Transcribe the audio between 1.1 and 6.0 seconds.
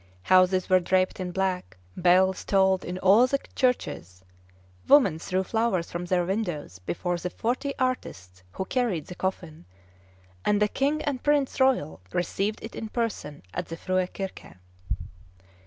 in black, bells tolled in all the churches, women threw flowers